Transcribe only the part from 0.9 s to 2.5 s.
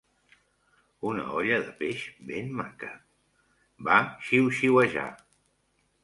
"Una olla de peix ben